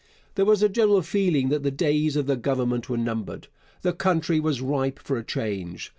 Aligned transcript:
There 0.33 0.45
was 0.45 0.63
a 0.63 0.67
general 0.67 1.03
feeling 1.03 1.49
that 1.49 1.61
the 1.61 1.69
days 1.69 2.15
of 2.15 2.25
the 2.25 2.35
Government 2.35 2.89
were 2.89 2.97
numbered. 2.97 3.49
The 3.83 3.93
country 3.93 4.39
was 4.39 4.59
ripe 4.59 4.97
for 4.97 5.15
a 5.19 5.23
change. 5.23 5.89